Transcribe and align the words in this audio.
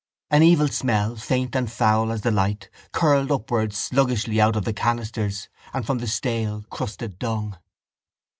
An 0.31 0.41
evil 0.41 0.67
smell, 0.67 1.15
faint 1.15 1.55
and 1.55 1.71
foul 1.71 2.11
as 2.11 2.21
the 2.21 2.31
light, 2.31 2.71
curled 2.91 3.31
upwards 3.31 3.77
sluggishly 3.77 4.41
out 4.41 4.55
of 4.55 4.65
the 4.65 4.73
canisters 4.73 5.47
and 5.75 5.85
from 5.85 5.99
the 5.99 6.07
stale 6.07 6.65
crusted 6.71 7.19
dung. 7.19 7.55